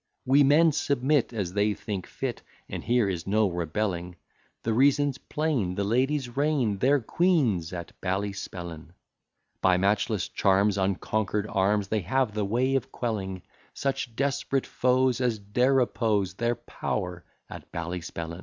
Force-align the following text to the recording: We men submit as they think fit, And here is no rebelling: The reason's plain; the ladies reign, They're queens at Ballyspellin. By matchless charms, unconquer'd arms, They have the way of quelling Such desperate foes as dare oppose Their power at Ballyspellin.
We 0.25 0.41
men 0.41 0.71
submit 0.71 1.31
as 1.31 1.53
they 1.53 1.75
think 1.75 2.07
fit, 2.07 2.41
And 2.67 2.83
here 2.83 3.07
is 3.07 3.27
no 3.27 3.47
rebelling: 3.47 4.15
The 4.63 4.73
reason's 4.73 5.19
plain; 5.19 5.75
the 5.75 5.83
ladies 5.83 6.35
reign, 6.35 6.79
They're 6.79 6.99
queens 7.01 7.71
at 7.71 7.91
Ballyspellin. 8.01 8.93
By 9.61 9.77
matchless 9.77 10.27
charms, 10.27 10.75
unconquer'd 10.79 11.45
arms, 11.47 11.89
They 11.89 11.99
have 12.01 12.33
the 12.33 12.43
way 12.45 12.73
of 12.73 12.91
quelling 12.91 13.43
Such 13.75 14.15
desperate 14.15 14.65
foes 14.65 15.21
as 15.21 15.37
dare 15.37 15.77
oppose 15.77 16.33
Their 16.33 16.55
power 16.55 17.23
at 17.47 17.71
Ballyspellin. 17.71 18.39